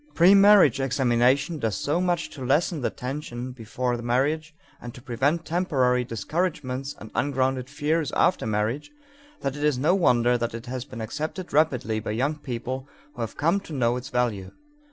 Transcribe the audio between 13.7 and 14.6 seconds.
know its value.